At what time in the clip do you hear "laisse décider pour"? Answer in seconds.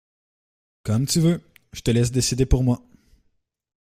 1.91-2.63